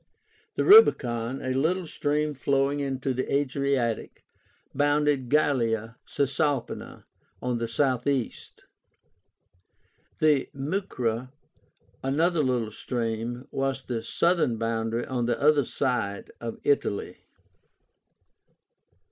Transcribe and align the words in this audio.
The 0.55 0.63
Rubicon, 0.65 1.43
a 1.43 1.53
little 1.53 1.85
stream 1.85 2.33
flowing 2.33 2.79
into 2.79 3.13
the 3.13 3.31
Adriatic, 3.31 4.23
bounded 4.73 5.29
Gallia 5.29 5.95
Cisalpína 6.07 7.03
on 7.39 7.59
the 7.59 7.67
southeast. 7.67 8.63
The 10.17 10.49
Mucra, 10.55 11.31
another 12.01 12.41
little 12.43 12.71
stream, 12.71 13.47
was 13.51 13.83
the 13.83 14.01
southern 14.01 14.57
boundary 14.57 15.05
on 15.05 15.27
the 15.27 15.39
other 15.39 15.67
side 15.67 16.31
of 16.41 16.57
Italy. 16.63 17.17